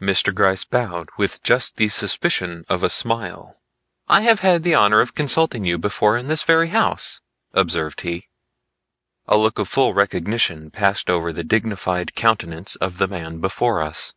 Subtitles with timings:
[0.00, 0.34] Mr.
[0.34, 3.60] Gryce bowed with just the suspicion of a smile.
[4.08, 7.20] "I have had the honor of consulting you before in this very house,"
[7.52, 8.26] observed he.
[9.28, 14.14] A look of full recognition passed over the dignified countenance of the man before us.